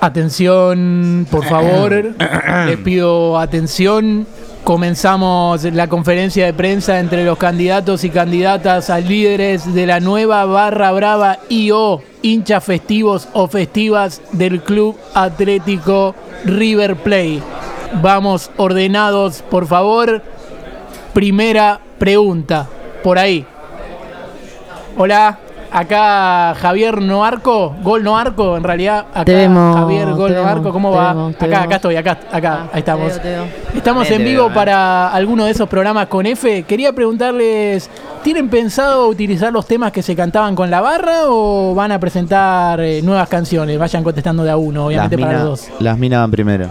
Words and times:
Atención, 0.00 1.26
por 1.30 1.44
favor. 1.44 1.92
Les 2.66 2.76
pido 2.78 3.38
atención. 3.38 4.26
Comenzamos 4.64 5.64
la 5.64 5.88
conferencia 5.88 6.46
de 6.46 6.54
prensa 6.54 7.00
entre 7.00 7.24
los 7.24 7.38
candidatos 7.38 8.04
y 8.04 8.10
candidatas 8.10 8.90
a 8.90 8.98
líderes 8.98 9.72
de 9.74 9.86
la 9.86 10.00
nueva 10.00 10.44
Barra 10.44 10.92
Brava 10.92 11.38
IO, 11.48 12.00
hinchas 12.22 12.64
festivos 12.64 13.28
o 13.32 13.48
festivas 13.48 14.22
del 14.32 14.60
Club 14.62 14.96
Atlético 15.14 16.14
River 16.44 16.96
Play. 16.96 17.42
Vamos 18.00 18.50
ordenados, 18.56 19.42
por 19.42 19.66
favor. 19.66 20.22
Primera 21.12 21.80
pregunta, 21.98 22.68
por 23.02 23.18
ahí. 23.18 23.44
Hola, 24.96 25.38
acá 25.72 26.54
Javier 26.60 27.00
Noarco, 27.00 27.74
Gol 27.82 28.04
Noarco, 28.04 28.56
en 28.56 28.62
realidad. 28.64 29.06
Acá 29.12 29.24
Te 29.24 29.34
vemos, 29.34 29.76
Javier 29.76 30.12
Gol 30.12 30.34
Noarco, 30.34 30.72
¿cómo 30.72 30.90
te 30.90 30.96
va? 30.96 31.08
vemos, 31.14 31.30
te 31.36 31.44
acá, 31.44 31.46
vemos. 31.46 31.66
acá 31.66 31.76
estoy, 31.76 31.96
acá, 31.96 32.18
acá, 32.30 32.52
Ah, 32.62 32.68
ahí 32.72 32.78
estamos. 32.80 33.12
te 33.12 33.12
veo, 33.12 33.22
te 33.22 33.28
veo. 33.30 33.76
Estamos 33.76 34.08
Bien, 34.08 34.20
en 34.20 34.26
vivo 34.28 34.42
veo, 34.44 34.50
eh. 34.50 34.54
para 34.54 35.08
alguno 35.08 35.44
de 35.44 35.50
esos 35.52 35.68
programas 35.68 36.06
con 36.08 36.26
F. 36.26 36.62
Quería 36.64 36.92
preguntarles, 36.92 37.88
¿tienen 38.22 38.48
pensado 38.48 39.08
utilizar 39.08 39.52
los 39.52 39.66
temas 39.66 39.92
que 39.92 40.02
se 40.02 40.14
cantaban 40.14 40.54
con 40.54 40.70
la 40.70 40.80
barra 40.80 41.22
o 41.26 41.74
van 41.74 41.92
a 41.92 41.98
presentar 41.98 42.80
eh, 42.80 43.00
nuevas 43.02 43.28
canciones? 43.28 43.78
Vayan 43.78 44.04
contestando 44.04 44.44
de 44.44 44.50
a 44.50 44.56
uno, 44.56 44.86
obviamente 44.86 45.16
para 45.18 45.32
los 45.34 45.42
dos. 45.42 45.68
las 45.80 45.98
minas 45.98 46.20
van 46.20 46.30
primero. 46.30 46.70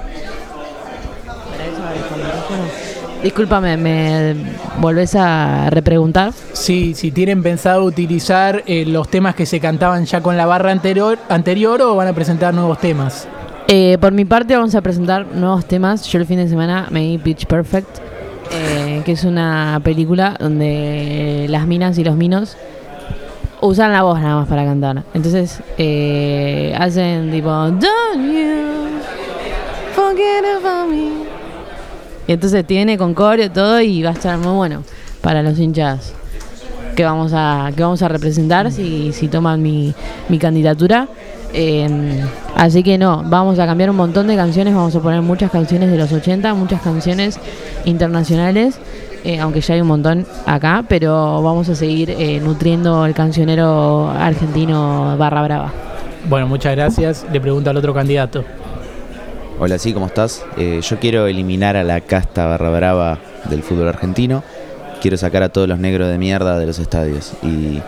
Discúlpame, 3.23 3.77
¿me 3.77 4.35
volvés 4.79 5.15
a 5.15 5.69
repreguntar? 5.69 6.33
Sí, 6.53 6.95
si 6.95 7.11
tienen 7.11 7.43
pensado 7.43 7.83
utilizar 7.83 8.63
eh, 8.65 8.83
los 8.85 9.09
temas 9.09 9.35
que 9.35 9.45
se 9.45 9.59
cantaban 9.59 10.05
ya 10.05 10.21
con 10.21 10.37
la 10.37 10.47
barra 10.47 10.71
anterior, 10.71 11.19
anterior 11.29 11.81
o 11.83 11.95
van 11.95 12.07
a 12.07 12.13
presentar 12.13 12.53
nuevos 12.53 12.79
temas. 12.79 13.27
Eh, 13.67 13.97
por 14.01 14.11
mi 14.11 14.25
parte 14.25 14.55
vamos 14.55 14.73
a 14.73 14.81
presentar 14.81 15.27
nuevos 15.27 15.65
temas. 15.65 16.05
Yo 16.07 16.19
el 16.19 16.25
fin 16.25 16.37
de 16.37 16.49
semana 16.49 16.87
me 16.89 17.01
di 17.01 17.17
Pitch 17.19 17.45
Perfect, 17.45 17.99
eh, 18.51 19.01
que 19.05 19.11
es 19.11 19.23
una 19.23 19.79
película 19.83 20.35
donde 20.39 21.45
las 21.47 21.67
minas 21.67 21.97
y 21.99 22.03
los 22.03 22.15
minos 22.15 22.57
usan 23.61 23.93
la 23.93 24.01
voz 24.01 24.19
nada 24.19 24.35
más 24.37 24.47
para 24.47 24.65
cantar. 24.65 25.03
Entonces 25.13 25.61
eh, 25.77 26.75
hacen 26.77 27.31
tipo 27.31 27.49
Don't 27.49 28.33
you 28.33 28.99
forget 29.93 30.43
about 30.59 30.89
me. 30.89 31.30
Entonces 32.33 32.65
tiene 32.65 32.97
con 32.97 33.13
coreo 33.13 33.51
todo 33.51 33.81
y 33.81 34.03
va 34.03 34.11
a 34.11 34.13
estar 34.13 34.37
muy 34.37 34.53
bueno 34.53 34.83
para 35.21 35.43
los 35.43 35.59
hinchas 35.59 36.13
que 36.95 37.05
vamos 37.05 37.31
a 37.33 37.71
que 37.75 37.83
vamos 37.83 38.01
a 38.01 38.07
representar 38.07 38.71
si, 38.71 39.13
si 39.13 39.27
toman 39.27 39.61
mi, 39.61 39.93
mi 40.29 40.37
candidatura. 40.39 41.07
Eh, 41.53 42.23
así 42.55 42.83
que 42.83 42.97
no, 42.97 43.23
vamos 43.25 43.59
a 43.59 43.65
cambiar 43.65 43.89
un 43.89 43.97
montón 43.97 44.27
de 44.27 44.35
canciones, 44.35 44.73
vamos 44.73 44.95
a 44.95 45.01
poner 45.01 45.21
muchas 45.21 45.51
canciones 45.51 45.91
de 45.91 45.97
los 45.97 46.11
80, 46.11 46.53
muchas 46.53 46.81
canciones 46.81 47.39
internacionales, 47.83 48.79
eh, 49.25 49.39
aunque 49.39 49.59
ya 49.59 49.73
hay 49.73 49.81
un 49.81 49.87
montón 49.87 50.25
acá, 50.45 50.85
pero 50.87 51.41
vamos 51.41 51.67
a 51.67 51.75
seguir 51.75 52.09
eh, 52.11 52.39
nutriendo 52.39 53.05
el 53.05 53.13
cancionero 53.13 54.09
argentino 54.09 55.17
barra 55.17 55.41
brava. 55.43 55.73
Bueno, 56.29 56.47
muchas 56.47 56.75
gracias. 56.75 57.25
Le 57.31 57.41
pregunto 57.41 57.69
al 57.69 57.77
otro 57.77 57.93
candidato. 57.93 58.45
Hola, 59.63 59.77
sí, 59.77 59.93
¿cómo 59.93 60.07
estás? 60.07 60.43
Eh, 60.57 60.81
yo 60.81 60.99
quiero 60.99 61.27
eliminar 61.27 61.77
a 61.77 61.83
la 61.83 62.01
casta 62.01 62.47
barra 62.47 62.71
brava 62.71 63.19
del 63.47 63.61
fútbol 63.61 63.89
argentino. 63.89 64.43
Quiero 65.03 65.17
sacar 65.17 65.43
a 65.43 65.49
todos 65.49 65.67
los 65.67 65.77
negros 65.77 66.09
de 66.09 66.17
mierda 66.17 66.57
de 66.57 66.65
los 66.65 66.79
estadios. 66.79 67.33
Y 67.43 67.79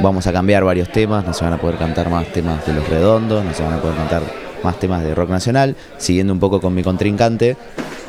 vamos 0.00 0.26
a 0.26 0.32
cambiar 0.32 0.64
varios 0.64 0.90
temas. 0.90 1.26
No 1.26 1.34
se 1.34 1.44
van 1.44 1.52
a 1.52 1.58
poder 1.58 1.76
cantar 1.76 2.08
más 2.08 2.32
temas 2.32 2.66
de 2.66 2.72
los 2.72 2.88
redondos, 2.88 3.44
no 3.44 3.52
se 3.52 3.62
van 3.62 3.74
a 3.74 3.76
poder 3.82 3.96
cantar 3.96 4.22
más 4.64 4.80
temas 4.80 5.04
de 5.04 5.14
rock 5.14 5.28
nacional. 5.28 5.76
Siguiendo 5.98 6.32
un 6.32 6.40
poco 6.40 6.62
con 6.62 6.74
mi 6.74 6.82
contrincante, 6.82 7.58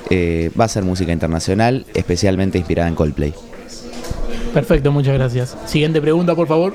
eh, 0.09 0.49
va 0.57 0.63
a 0.63 0.69
ser 0.69 0.83
música 0.85 1.11
internacional, 1.11 1.85
especialmente 1.93 2.57
inspirada 2.57 2.87
en 2.87 2.95
Coldplay. 2.95 3.33
Perfecto, 4.53 4.93
muchas 4.93 5.15
gracias. 5.15 5.57
Siguiente 5.65 5.99
pregunta, 5.99 6.35
por 6.35 6.47
favor. 6.47 6.73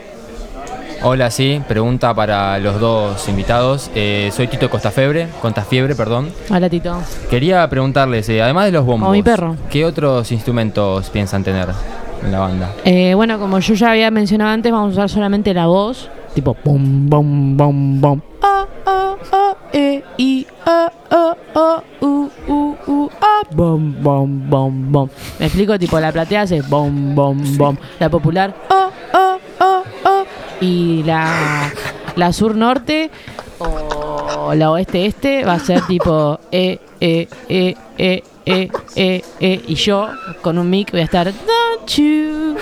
Hola, 1.06 1.30
sí, 1.30 1.60
pregunta 1.68 2.14
para 2.14 2.58
los 2.58 2.80
dos 2.80 3.28
invitados. 3.28 3.90
Eh, 3.94 4.30
soy 4.32 4.46
Tito 4.48 4.70
Costafebre, 4.70 5.28
Contafiebre, 5.42 5.94
perdón. 5.94 6.30
Hola 6.48 6.70
Tito. 6.70 6.96
Quería 7.28 7.68
preguntarles, 7.68 8.26
eh, 8.30 8.40
además 8.40 8.64
de 8.64 8.72
los 8.72 8.86
bombos, 8.86 9.12
mi 9.12 9.22
perro. 9.22 9.54
¿qué 9.68 9.84
otros 9.84 10.32
instrumentos 10.32 11.10
piensan 11.10 11.44
tener 11.44 11.68
en 12.24 12.32
la 12.32 12.38
banda? 12.38 12.72
Eh, 12.86 13.12
bueno, 13.12 13.38
como 13.38 13.58
yo 13.58 13.74
ya 13.74 13.90
había 13.90 14.10
mencionado 14.10 14.52
antes, 14.52 14.72
vamos 14.72 14.92
a 14.92 14.92
usar 14.92 15.10
solamente 15.10 15.52
la 15.52 15.66
voz, 15.66 16.08
tipo 16.34 16.56
bom, 16.64 17.06
bom, 17.10 17.54
bom, 17.54 18.00
bom. 18.00 18.20
Ah, 18.42 18.64
ah, 18.86 19.14
ah, 19.30 19.54
eh, 19.74 20.02
i, 20.16 20.46
ah, 20.64 20.90
ah, 21.10 21.36
ah, 21.54 21.82
u, 22.00 22.30
u, 22.48 22.76
u, 22.86 23.10
ah, 23.20 23.42
bom, 23.54 23.94
bom, 24.02 24.48
bom, 24.48 24.90
bom. 24.90 25.08
Me 25.38 25.44
explico, 25.44 25.78
tipo 25.78 26.00
la 26.00 26.10
platea 26.10 26.40
hace 26.42 26.62
bom, 26.62 27.14
bom, 27.14 27.58
bom. 27.58 27.76
La 28.00 28.08
popular, 28.08 28.54
ah, 28.70 28.88
ah, 29.12 29.36
ah, 29.60 29.82
ah. 30.06 30.24
Y 30.60 31.02
la, 31.04 31.70
la 32.16 32.32
sur 32.32 32.54
norte 32.54 33.10
o 33.58 34.54
la 34.54 34.70
oeste 34.70 35.06
este 35.06 35.44
va 35.44 35.54
a 35.54 35.58
ser 35.58 35.82
tipo 35.86 36.38
e, 36.50 36.78
e, 37.00 37.28
e, 37.48 37.76
e, 37.98 38.22
e, 38.46 38.70
e, 38.96 39.24
e. 39.40 39.62
Y 39.66 39.74
yo 39.74 40.08
con 40.42 40.58
un 40.58 40.68
mic 40.68 40.90
voy 40.90 41.00
a 41.00 41.04
estar 41.04 41.26
Don't 41.26 41.90
you 41.96 42.56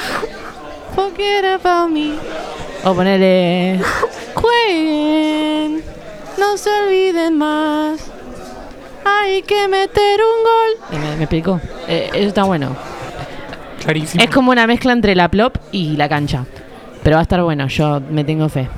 forget 0.94 1.44
about 1.44 1.91
me. 1.91 2.14
O 2.84 2.94
ponerle 2.94 3.81
Jueguen, 4.34 5.82
no 6.38 6.56
se 6.56 6.70
olviden 6.70 7.38
más. 7.38 8.00
Hay 9.04 9.42
que 9.42 9.69
meter 9.69 10.20
un 10.20 10.42
gol. 10.42 10.97
Y 10.97 10.97
me, 10.97 11.16
me 11.16 11.25
explicó. 11.25 11.60
Eh, 11.88 12.10
eso 12.12 12.28
está 12.28 12.44
bueno. 12.44 12.76
Clarísimo. 13.82 14.22
Es 14.22 14.31
como 14.31 14.50
una 14.50 14.66
mezcla 14.66 14.92
entre 14.92 15.14
la 15.14 15.28
plop 15.28 15.56
y 15.72 15.97
la 15.97 16.08
cancha. 16.08 16.44
Pero 17.02 17.16
va 17.16 17.20
a 17.20 17.22
estar 17.22 17.42
bueno, 17.42 17.66
yo 17.68 18.00
me 18.00 18.24
tengo 18.24 18.48
fe. 18.48 18.68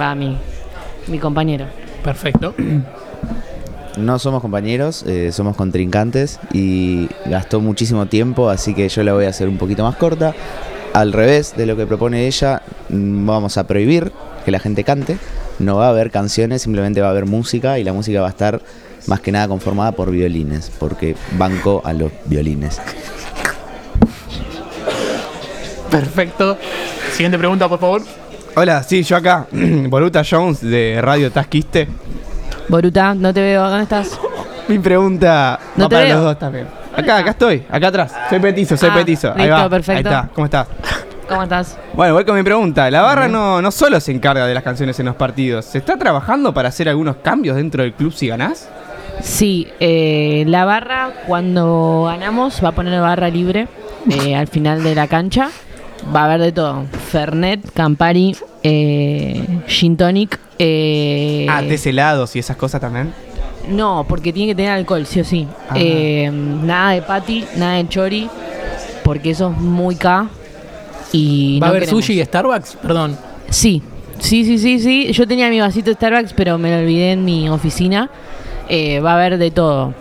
Va 0.00 0.14
mi, 0.14 0.36
mi 1.08 1.18
compañero. 1.18 1.66
Perfecto. 2.02 2.54
No 3.96 4.18
somos 4.18 4.42
compañeros, 4.42 5.04
eh, 5.06 5.30
somos 5.30 5.56
contrincantes 5.56 6.40
y 6.52 7.08
gastó 7.26 7.60
muchísimo 7.60 8.06
tiempo, 8.06 8.50
así 8.50 8.74
que 8.74 8.88
yo 8.88 9.04
la 9.04 9.12
voy 9.12 9.26
a 9.26 9.28
hacer 9.28 9.48
un 9.48 9.56
poquito 9.56 9.84
más 9.84 9.94
corta. 9.96 10.34
Al 10.92 11.12
revés 11.12 11.54
de 11.56 11.66
lo 11.66 11.76
que 11.76 11.86
propone 11.86 12.26
ella, 12.26 12.62
mm, 12.88 13.26
vamos 13.26 13.56
a 13.56 13.66
prohibir 13.66 14.10
que 14.44 14.50
la 14.50 14.58
gente 14.58 14.82
cante. 14.82 15.16
No 15.60 15.76
va 15.76 15.86
a 15.86 15.90
haber 15.90 16.10
canciones, 16.10 16.62
simplemente 16.62 17.00
va 17.00 17.08
a 17.08 17.10
haber 17.10 17.26
música 17.26 17.78
y 17.78 17.84
la 17.84 17.92
música 17.92 18.20
va 18.20 18.26
a 18.26 18.30
estar 18.30 18.60
más 19.06 19.20
que 19.20 19.30
nada 19.30 19.46
conformada 19.46 19.92
por 19.92 20.10
violines, 20.10 20.72
porque 20.78 21.14
banco 21.38 21.80
a 21.84 21.92
los 21.92 22.10
violines. 22.26 22.80
Perfecto. 25.90 26.58
Siguiente 27.14 27.38
pregunta, 27.38 27.68
por 27.68 27.78
favor. 27.78 28.02
Hola, 28.56 28.82
sí, 28.82 29.02
yo 29.02 29.16
acá, 29.16 29.46
Voluta 29.52 30.22
Jones 30.28 30.60
de 30.60 30.98
Radio 31.00 31.30
Tasquiste. 31.30 31.88
Boruta, 32.68 33.14
no 33.14 33.32
te 33.32 33.40
veo. 33.40 33.68
¿Dónde 33.68 33.82
estás? 33.82 34.18
Mi 34.68 34.78
pregunta 34.78 35.58
No 35.76 35.84
va 35.84 35.88
te 35.88 35.94
para 35.96 36.06
veo. 36.06 36.16
los 36.16 36.24
dos 36.24 36.38
también. 36.38 36.66
Acá, 36.96 37.18
acá 37.18 37.30
estoy, 37.30 37.64
acá 37.70 37.88
atrás. 37.88 38.12
Soy 38.30 38.38
petizo, 38.40 38.76
soy 38.76 38.88
Ah, 38.92 38.94
petizo. 38.94 39.32
Ahí 39.32 39.42
listo, 39.42 39.54
va. 39.56 39.68
perfecto. 39.68 40.08
Ahí 40.08 40.14
está, 40.14 40.30
¿cómo 40.32 40.44
estás? 40.46 40.66
¿Cómo 41.28 41.42
estás? 41.42 41.78
Bueno, 41.94 42.14
voy 42.14 42.24
con 42.24 42.36
mi 42.36 42.42
pregunta. 42.42 42.90
La 42.90 43.02
barra 43.02 43.28
no, 43.28 43.60
no 43.60 43.70
solo 43.70 43.98
se 44.00 44.12
encarga 44.12 44.46
de 44.46 44.54
las 44.54 44.62
canciones 44.62 44.98
en 45.00 45.06
los 45.06 45.16
partidos. 45.16 45.64
¿Se 45.64 45.78
está 45.78 45.96
trabajando 45.96 46.52
para 46.54 46.68
hacer 46.68 46.88
algunos 46.88 47.16
cambios 47.16 47.56
dentro 47.56 47.82
del 47.82 47.92
club 47.94 48.12
si 48.12 48.28
ganás? 48.28 48.68
Sí, 49.22 49.68
eh, 49.80 50.44
la 50.46 50.64
barra 50.64 51.10
cuando 51.26 52.04
ganamos 52.06 52.62
va 52.64 52.68
a 52.68 52.72
poner 52.72 53.00
barra 53.00 53.28
libre 53.28 53.68
eh, 54.10 54.34
al 54.36 54.48
final 54.48 54.82
de 54.82 54.94
la 54.94 55.06
cancha. 55.06 55.50
Va 56.14 56.22
a 56.22 56.24
haber 56.24 56.40
de 56.40 56.52
todo. 56.52 56.84
Fernet, 57.18 57.70
Campari, 57.72 58.34
eh, 58.64 59.40
Gin 59.68 59.96
Tonic. 59.96 60.36
eh, 60.58 61.46
Ah, 61.48 61.62
deshelados 61.62 62.34
y 62.34 62.40
esas 62.40 62.56
cosas 62.56 62.80
también. 62.80 63.12
No, 63.68 64.04
porque 64.08 64.32
tiene 64.32 64.50
que 64.50 64.56
tener 64.56 64.72
alcohol, 64.72 65.06
sí 65.06 65.20
o 65.20 65.24
sí. 65.24 65.46
Ah. 65.70 65.74
Eh, 65.76 66.28
nada 66.32 66.90
de 66.90 67.02
patty, 67.02 67.44
nada 67.56 67.76
de 67.76 67.88
chori, 67.88 68.28
porque 69.04 69.30
eso 69.30 69.52
es 69.52 69.56
muy 69.58 69.94
K. 69.94 70.28
Y 71.12 71.60
¿Va 71.60 71.68
a 71.68 71.70
haber 71.70 71.82
queremos. 71.82 72.04
sushi 72.04 72.20
y 72.20 72.24
Starbucks? 72.24 72.78
Perdón. 72.82 73.16
Sí, 73.48 73.80
sí, 74.18 74.44
sí, 74.44 74.58
sí, 74.58 74.80
sí. 74.80 75.12
Yo 75.12 75.28
tenía 75.28 75.48
mi 75.50 75.60
vasito 75.60 75.90
de 75.90 75.94
Starbucks, 75.94 76.32
pero 76.32 76.58
me 76.58 76.72
lo 76.72 76.78
olvidé 76.78 77.12
en 77.12 77.24
mi 77.24 77.48
oficina. 77.48 78.10
Eh, 78.68 78.98
va 78.98 79.12
a 79.12 79.14
haber 79.14 79.38
de 79.38 79.52
todo. 79.52 79.94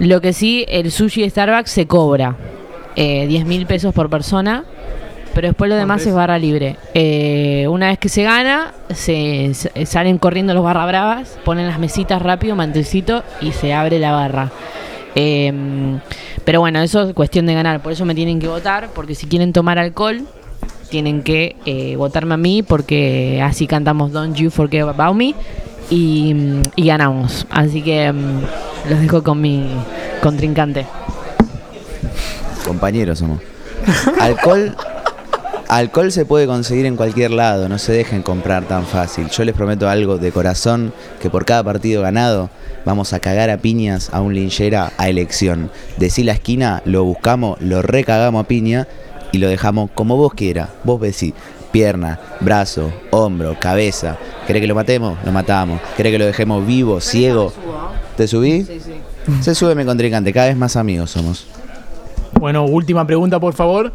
Lo 0.00 0.20
que 0.20 0.34
sí, 0.34 0.66
el 0.68 0.90
sushi 0.92 1.22
de 1.22 1.30
Starbucks 1.30 1.70
se 1.70 1.86
cobra 1.86 2.36
eh, 2.94 3.26
10 3.26 3.46
mil 3.46 3.64
pesos 3.66 3.94
por 3.94 4.10
persona, 4.10 4.64
pero 5.38 5.46
después 5.50 5.70
lo 5.70 5.76
demás 5.76 6.04
es 6.04 6.12
barra 6.12 6.36
libre. 6.36 6.74
Eh, 6.94 7.68
una 7.70 7.86
vez 7.86 7.98
que 8.00 8.08
se 8.08 8.24
gana, 8.24 8.72
se, 8.92 9.54
se- 9.54 9.86
salen 9.86 10.18
corriendo 10.18 10.52
los 10.52 10.64
barra 10.64 10.84
bravas, 10.84 11.38
ponen 11.44 11.68
las 11.68 11.78
mesitas 11.78 12.20
rápido, 12.20 12.56
mantecito 12.56 13.22
y 13.40 13.52
se 13.52 13.72
abre 13.72 14.00
la 14.00 14.10
barra. 14.10 14.50
Eh, 15.14 15.52
pero 16.44 16.58
bueno, 16.58 16.80
eso 16.80 17.02
es 17.04 17.14
cuestión 17.14 17.46
de 17.46 17.54
ganar, 17.54 17.80
por 17.82 17.92
eso 17.92 18.04
me 18.04 18.16
tienen 18.16 18.40
que 18.40 18.48
votar, 18.48 18.88
porque 18.92 19.14
si 19.14 19.28
quieren 19.28 19.52
tomar 19.52 19.78
alcohol, 19.78 20.22
tienen 20.90 21.22
que 21.22 21.54
eh, 21.66 21.94
votarme 21.94 22.34
a 22.34 22.36
mí 22.36 22.64
porque 22.64 23.40
así 23.40 23.68
cantamos 23.68 24.10
Don't 24.10 24.34
You 24.34 24.50
Forget 24.50 24.82
About 24.88 25.14
Me 25.14 25.36
y, 25.88 26.34
y 26.74 26.84
ganamos. 26.84 27.46
Así 27.50 27.80
que 27.80 28.10
mm, 28.12 28.40
los 28.90 29.00
dejo 29.02 29.22
con 29.22 29.40
mi 29.40 29.68
contrincante. 30.20 30.84
Compañeros 32.66 33.20
somos. 33.20 33.38
Alcohol. 34.20 34.74
Alcohol 35.68 36.10
se 36.10 36.24
puede 36.24 36.46
conseguir 36.46 36.86
en 36.86 36.96
cualquier 36.96 37.30
lado, 37.30 37.68
no 37.68 37.76
se 37.76 37.92
dejen 37.92 38.22
comprar 38.22 38.64
tan 38.64 38.86
fácil. 38.86 39.28
Yo 39.28 39.44
les 39.44 39.54
prometo 39.54 39.86
algo 39.86 40.16
de 40.16 40.32
corazón, 40.32 40.94
que 41.20 41.28
por 41.28 41.44
cada 41.44 41.62
partido 41.62 42.00
ganado 42.00 42.48
vamos 42.86 43.12
a 43.12 43.20
cagar 43.20 43.50
a 43.50 43.58
piñas 43.58 44.08
a 44.14 44.22
un 44.22 44.34
linchera 44.34 44.92
a 44.96 45.10
elección. 45.10 45.70
Decí 45.98 46.24
la 46.24 46.32
esquina, 46.32 46.80
lo 46.86 47.04
buscamos, 47.04 47.60
lo 47.60 47.82
recagamos 47.82 48.42
a 48.42 48.48
piña 48.48 48.88
y 49.30 49.38
lo 49.38 49.48
dejamos 49.48 49.90
como 49.94 50.16
vos 50.16 50.32
quiera. 50.32 50.70
Vos 50.84 51.02
decís, 51.02 51.34
pierna, 51.70 52.18
brazo, 52.40 52.90
hombro, 53.10 53.54
cabeza. 53.60 54.16
¿Querés 54.46 54.62
que 54.62 54.68
lo 54.68 54.74
matemos? 54.74 55.18
Lo 55.22 55.32
matamos. 55.32 55.82
¿Querés 55.98 56.12
que 56.12 56.18
lo 56.18 56.24
dejemos 56.24 56.66
vivo, 56.66 56.98
ciego? 57.02 57.52
¿Te 58.16 58.26
subí? 58.26 58.66
Se 59.42 59.54
sube 59.54 59.74
mi 59.74 59.84
contrincante, 59.84 60.32
cada 60.32 60.46
vez 60.46 60.56
más 60.56 60.76
amigos 60.76 61.10
somos. 61.10 61.46
Bueno, 62.40 62.64
última 62.64 63.06
pregunta, 63.06 63.38
por 63.38 63.52
favor. 63.52 63.92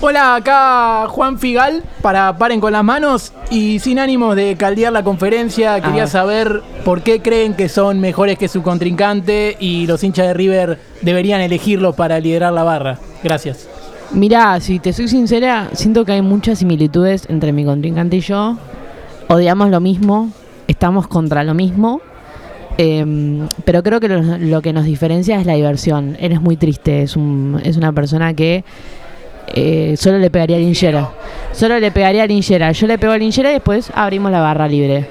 Hola, 0.00 0.36
acá 0.36 1.06
Juan 1.08 1.38
Figal, 1.38 1.82
para 2.02 2.36
Paren 2.38 2.60
con 2.60 2.72
las 2.72 2.84
manos 2.84 3.32
y 3.50 3.78
sin 3.80 3.98
ánimos 3.98 4.36
de 4.36 4.56
caldear 4.56 4.92
la 4.92 5.02
conferencia, 5.02 5.80
quería 5.80 6.04
Ah. 6.04 6.08
saber 6.08 6.62
por 6.84 7.02
qué 7.02 7.20
creen 7.20 7.54
que 7.54 7.68
son 7.68 8.00
mejores 8.00 8.38
que 8.38 8.48
su 8.48 8.62
contrincante 8.62 9.56
y 9.60 9.86
los 9.86 10.02
hinchas 10.04 10.28
de 10.28 10.34
River 10.34 10.78
deberían 11.02 11.40
elegirlos 11.40 11.94
para 11.96 12.20
liderar 12.20 12.52
la 12.52 12.62
barra. 12.62 12.98
Gracias. 13.22 13.68
Mirá, 14.12 14.58
si 14.60 14.78
te 14.78 14.92
soy 14.92 15.08
sincera, 15.08 15.68
siento 15.72 16.04
que 16.04 16.12
hay 16.12 16.22
muchas 16.22 16.58
similitudes 16.60 17.26
entre 17.28 17.52
mi 17.52 17.64
contrincante 17.64 18.16
y 18.16 18.20
yo. 18.20 18.56
Odiamos 19.28 19.70
lo 19.70 19.80
mismo, 19.80 20.30
estamos 20.66 21.06
contra 21.08 21.44
lo 21.44 21.54
mismo. 21.54 22.00
em, 22.78 23.46
pero 23.66 23.82
creo 23.82 24.00
que 24.00 24.08
lo, 24.08 24.22
lo 24.38 24.62
que 24.62 24.72
nos 24.72 24.84
diferencia 24.86 25.38
es 25.38 25.44
la 25.44 25.52
diversión. 25.54 26.16
Él 26.18 26.32
es 26.32 26.40
muy 26.40 26.56
triste, 26.56 27.02
es, 27.02 27.14
un, 27.14 27.60
es 27.62 27.76
una 27.76 27.92
persona 27.92 28.32
que 28.32 28.64
eh, 29.52 29.94
solo 29.98 30.18
le 30.18 30.30
pegaría 30.30 30.56
a 30.56 30.60
Linchera. 30.60 31.10
Solo 31.52 31.78
le 31.78 31.90
pegaría 31.90 32.22
a 32.22 32.26
Linchera. 32.26 32.72
Yo 32.72 32.86
le 32.86 32.98
pego 32.98 33.12
a 33.12 33.18
Linchera 33.18 33.50
y 33.50 33.54
después 33.54 33.90
abrimos 33.94 34.30
la 34.30 34.40
barra 34.40 34.68
libre. 34.68 35.08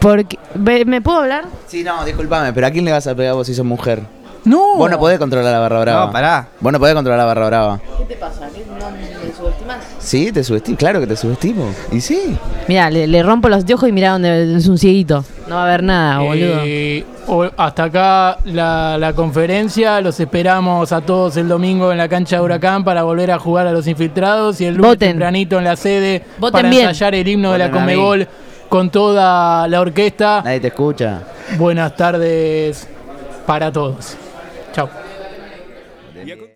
Porque, 0.00 0.38
¿me, 0.54 0.84
me 0.84 1.00
puedo 1.00 1.20
hablar? 1.20 1.44
Sí, 1.66 1.82
no, 1.82 2.04
discúlpame, 2.04 2.52
pero 2.52 2.66
¿a 2.66 2.70
quién 2.70 2.84
le 2.84 2.92
vas 2.92 3.06
a 3.06 3.14
pegar 3.14 3.34
vos 3.34 3.46
si 3.46 3.54
sos 3.54 3.64
mujer? 3.64 4.02
No. 4.44 4.76
Vos 4.76 4.90
no 4.90 4.98
podés 4.98 5.18
controlar 5.18 5.50
la 5.52 5.58
barra 5.58 5.80
brava. 5.80 6.06
No, 6.06 6.12
pará. 6.12 6.48
Vos 6.60 6.72
no 6.72 6.78
podés 6.78 6.94
controlar 6.94 7.18
la 7.18 7.24
barra 7.24 7.46
brava. 7.46 7.80
¿Qué 7.98 8.04
te 8.04 8.16
pasa? 8.16 8.40
¿No 8.78 8.90
me 8.90 9.32
subestimas? 9.34 9.78
Sí, 9.98 10.30
te 10.30 10.44
subestimo. 10.44 10.76
Claro 10.76 11.00
que 11.00 11.06
te 11.06 11.16
subestimo. 11.16 11.70
Y 11.90 12.02
sí. 12.02 12.36
Mira, 12.68 12.90
le, 12.90 13.06
le 13.06 13.22
rompo 13.22 13.48
los 13.48 13.64
ojos 13.72 13.88
y 13.88 13.92
mira 13.92 14.10
donde 14.10 14.56
es 14.56 14.68
un 14.68 14.76
cieguito. 14.76 15.24
No 15.46 15.56
va 15.56 15.62
a 15.62 15.64
haber 15.68 15.82
nada, 15.82 16.18
boludo. 16.20 16.60
Eh, 16.64 17.04
hasta 17.56 17.84
acá 17.84 18.38
la, 18.44 18.96
la 18.98 19.12
conferencia. 19.12 20.00
Los 20.00 20.18
esperamos 20.20 20.90
a 20.92 21.00
todos 21.02 21.36
el 21.36 21.48
domingo 21.48 21.92
en 21.92 21.98
la 21.98 22.08
cancha 22.08 22.36
de 22.36 22.42
Huracán 22.42 22.82
para 22.82 23.02
volver 23.02 23.30
a 23.30 23.38
jugar 23.38 23.66
a 23.66 23.72
los 23.72 23.86
infiltrados 23.86 24.60
y 24.60 24.66
el 24.66 24.74
lunes 24.74 24.92
Voten. 24.92 25.10
tempranito 25.10 25.58
en 25.58 25.64
la 25.64 25.76
sede 25.76 26.22
Voten 26.38 26.52
para 26.52 26.68
bien. 26.70 26.88
ensayar 26.88 27.14
el 27.14 27.28
himno 27.28 27.52
de 27.52 27.58
la. 27.58 27.70
Conmebol 27.70 28.26
con 28.68 28.90
toda 28.90 29.68
la 29.68 29.80
orquesta. 29.80 30.40
Nadie 30.44 30.60
te 30.60 30.68
escucha. 30.68 31.20
Buenas 31.58 31.94
tardes 31.94 32.88
para 33.46 33.70
todos. 33.70 34.16
Chao. 34.72 34.88